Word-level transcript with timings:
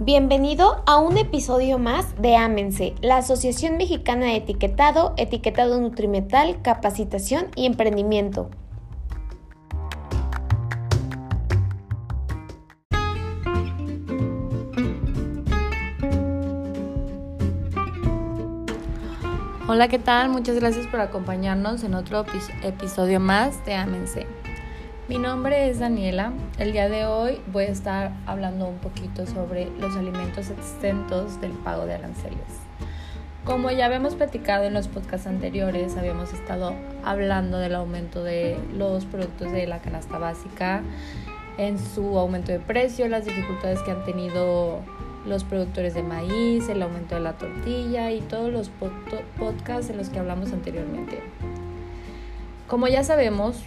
Bienvenido 0.00 0.84
a 0.86 0.98
un 0.98 1.18
episodio 1.18 1.80
más 1.80 2.22
de 2.22 2.36
Ámense, 2.36 2.94
la 3.00 3.16
Asociación 3.16 3.76
Mexicana 3.78 4.26
de 4.26 4.36
Etiquetado, 4.36 5.12
Etiquetado 5.16 5.80
Nutrimental, 5.80 6.62
Capacitación 6.62 7.48
y 7.56 7.66
Emprendimiento. 7.66 8.48
Hola, 19.66 19.88
¿qué 19.88 19.98
tal? 19.98 20.28
Muchas 20.28 20.54
gracias 20.54 20.86
por 20.86 21.00
acompañarnos 21.00 21.82
en 21.82 21.94
otro 21.94 22.24
episodio 22.62 23.18
más 23.18 23.66
de 23.66 23.74
Ámense. 23.74 24.28
Mi 25.08 25.16
nombre 25.16 25.70
es 25.70 25.78
Daniela. 25.78 26.34
El 26.58 26.72
día 26.72 26.90
de 26.90 27.06
hoy 27.06 27.40
voy 27.50 27.64
a 27.64 27.68
estar 27.68 28.12
hablando 28.26 28.68
un 28.68 28.76
poquito 28.76 29.26
sobre 29.26 29.70
los 29.78 29.96
alimentos 29.96 30.50
exentos 30.50 31.40
del 31.40 31.52
pago 31.52 31.86
de 31.86 31.94
aranceles. 31.94 32.36
Como 33.42 33.70
ya 33.70 33.86
habíamos 33.86 34.16
platicado 34.16 34.64
en 34.64 34.74
los 34.74 34.86
podcasts 34.86 35.26
anteriores, 35.26 35.96
habíamos 35.96 36.34
estado 36.34 36.74
hablando 37.04 37.56
del 37.56 37.74
aumento 37.74 38.22
de 38.22 38.58
los 38.74 39.06
productos 39.06 39.50
de 39.50 39.66
la 39.66 39.78
canasta 39.78 40.18
básica, 40.18 40.82
en 41.56 41.78
su 41.78 42.18
aumento 42.18 42.52
de 42.52 42.60
precio, 42.60 43.08
las 43.08 43.24
dificultades 43.24 43.80
que 43.80 43.92
han 43.92 44.04
tenido 44.04 44.80
los 45.24 45.42
productores 45.42 45.94
de 45.94 46.02
maíz, 46.02 46.68
el 46.68 46.82
aumento 46.82 47.14
de 47.14 47.22
la 47.22 47.32
tortilla 47.32 48.10
y 48.10 48.20
todos 48.20 48.52
los 48.52 48.68
podcasts 49.38 49.88
en 49.88 49.96
los 49.96 50.10
que 50.10 50.18
hablamos 50.18 50.52
anteriormente. 50.52 51.22
Como 52.66 52.88
ya 52.88 53.02
sabemos, 53.02 53.64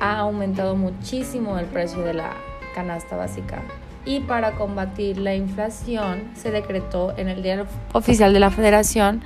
ha 0.00 0.18
aumentado 0.18 0.74
muchísimo 0.74 1.58
el 1.58 1.66
precio 1.66 2.00
de 2.00 2.14
la 2.14 2.32
canasta 2.74 3.16
básica. 3.16 3.62
Y 4.06 4.20
para 4.20 4.52
combatir 4.52 5.18
la 5.18 5.34
inflación 5.34 6.30
se 6.34 6.50
decretó 6.50 7.12
en 7.18 7.28
el 7.28 7.42
diario 7.42 7.66
oficial 7.92 8.32
de 8.32 8.40
la 8.40 8.50
Federación 8.50 9.22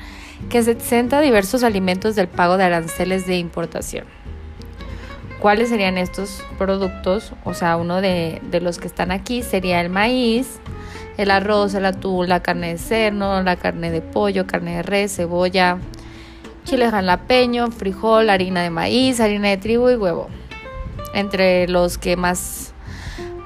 que 0.50 0.62
se 0.64 0.72
exenta 0.72 1.20
diversos 1.20 1.62
alimentos 1.62 2.16
del 2.16 2.26
pago 2.26 2.56
de 2.56 2.64
aranceles 2.64 3.26
de 3.26 3.38
importación. 3.38 4.04
¿Cuáles 5.38 5.68
serían 5.68 5.96
estos 5.96 6.42
productos? 6.58 7.32
O 7.44 7.54
sea, 7.54 7.76
uno 7.76 8.00
de, 8.00 8.42
de 8.50 8.60
los 8.60 8.78
que 8.78 8.88
están 8.88 9.12
aquí 9.12 9.42
sería 9.42 9.80
el 9.80 9.90
maíz, 9.90 10.58
el 11.18 11.30
arroz, 11.30 11.74
el 11.74 11.84
atún, 11.84 12.28
la 12.28 12.42
carne 12.42 12.72
de 12.72 12.78
cerdo, 12.78 13.42
la 13.42 13.56
carne 13.56 13.92
de 13.92 14.00
pollo, 14.00 14.46
carne 14.46 14.76
de 14.76 14.82
res, 14.82 15.14
cebolla, 15.14 15.78
chile 16.64 16.90
jalapeño, 16.90 17.70
frijol, 17.70 18.28
harina 18.28 18.62
de 18.62 18.70
maíz, 18.70 19.20
harina 19.20 19.50
de 19.50 19.58
trigo 19.58 19.90
y 19.90 19.96
huevo 19.96 20.28
entre 21.12 21.68
los 21.68 21.98
que 21.98 22.16
más, 22.16 22.72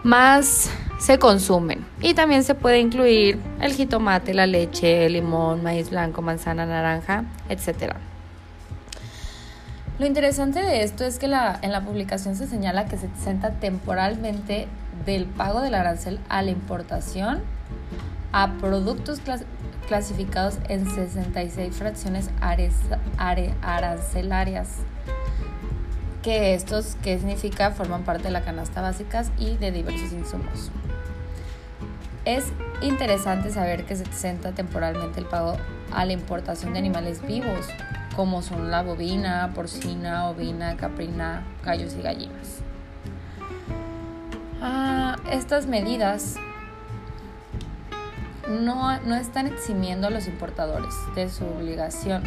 más 0.05 0.71
se 0.99 1.19
consumen. 1.19 1.85
Y 2.01 2.15
también 2.15 2.45
se 2.45 2.55
puede 2.55 2.81
incluir 2.81 3.39
el 3.61 3.73
jitomate, 3.73 4.35
la 4.35 4.47
leche, 4.47 5.07
el 5.07 5.15
limón, 5.15 5.63
maíz 5.63 5.91
blanco, 5.91 6.23
manzana, 6.23 6.67
naranja, 6.67 7.25
etc. 7.49 7.95
Lo 9.99 10.07
interesante 10.07 10.63
de 10.63 10.83
esto 10.85 11.05
es 11.05 11.19
que 11.19 11.27
en 11.27 11.73
la 11.73 11.85
publicación 11.85 12.37
se 12.37 12.47
señala 12.47 12.87
que 12.87 12.97
se 12.97 13.07
exenta 13.07 13.53
temporalmente 13.53 14.69
del 15.05 15.27
pago 15.27 15.61
del 15.61 15.75
arancel 15.75 16.21
a 16.29 16.43
la 16.43 16.51
importación 16.51 17.43
a 18.33 18.53
productos 18.61 19.21
clasificados 19.87 20.59
en 20.69 20.89
66 20.89 21.75
fracciones 21.75 22.31
arancelarias 23.63 24.69
que 26.29 26.53
estos, 26.53 26.99
¿qué 27.03 27.17
significa? 27.17 27.71
Forman 27.71 28.03
parte 28.03 28.25
de 28.25 28.31
la 28.31 28.43
canasta 28.43 28.83
básica 28.83 29.25
y 29.39 29.57
de 29.57 29.73
diversos 29.73 30.13
insumos. 30.13 30.71
Es 32.27 32.45
interesante 32.83 33.51
saber 33.51 33.87
que 33.87 33.97
se 33.97 34.03
exenta 34.03 34.53
temporalmente 34.53 35.21
el 35.21 35.25
pago 35.25 35.57
a 35.91 36.05
la 36.05 36.13
importación 36.13 36.75
de 36.75 36.81
animales 36.81 37.27
vivos, 37.27 37.67
como 38.15 38.43
son 38.43 38.71
la 38.71 38.83
bovina, 38.83 39.53
porcina, 39.55 40.29
ovina, 40.29 40.77
caprina, 40.77 41.45
gallos 41.65 41.95
y 41.95 42.03
gallinas. 42.03 42.59
Ah, 44.61 45.17
estas 45.33 45.67
medidas 45.67 46.35
no, 48.51 49.01
no 49.01 49.15
están 49.15 49.47
eximiendo 49.47 50.09
a 50.09 50.11
los 50.11 50.27
importadores 50.27 50.93
de 51.15 51.31
su 51.31 51.47
obligación 51.47 52.23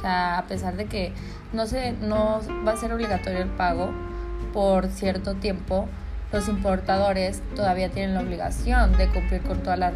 sea, 0.00 0.38
a 0.38 0.46
pesar 0.46 0.76
de 0.76 0.86
que 0.86 1.12
no, 1.52 1.66
se, 1.66 1.92
no 1.92 2.40
va 2.66 2.72
a 2.72 2.76
ser 2.76 2.92
obligatorio 2.92 3.40
el 3.40 3.50
pago 3.50 3.90
por 4.52 4.86
cierto 4.88 5.34
tiempo, 5.34 5.88
los 6.32 6.48
importadores 6.48 7.42
todavía 7.54 7.90
tienen 7.90 8.14
la 8.14 8.20
obligación 8.20 8.96
de 8.96 9.08
cumplir 9.08 9.42
con 9.42 9.62
todas 9.62 9.78
las 9.78 9.94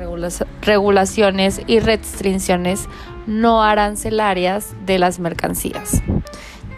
regulaciones 0.60 1.62
y 1.66 1.80
restricciones 1.80 2.88
no 3.26 3.62
arancelarias 3.62 4.74
de 4.84 4.98
las 4.98 5.18
mercancías. 5.18 6.02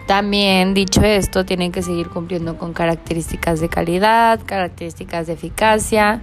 También, 0.06 0.72
dicho 0.72 1.02
esto, 1.02 1.44
tienen 1.44 1.70
que 1.70 1.82
seguir 1.82 2.08
cumpliendo 2.08 2.56
con 2.56 2.72
características 2.72 3.60
de 3.60 3.68
calidad, 3.68 4.40
características 4.46 5.26
de 5.26 5.34
eficacia, 5.34 6.22